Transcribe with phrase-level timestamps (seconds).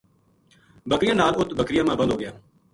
[0.89, 2.31] بکریاں نال اُت بکریاں ما بند ہو گیا